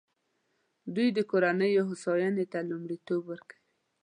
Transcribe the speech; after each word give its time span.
دوی 0.95 1.07
د 1.17 1.19
کورنیو 1.31 1.87
هوساینې 1.89 2.45
ته 2.51 2.59
لومړیتوب 2.69 3.21
ورکوي. 3.31 3.59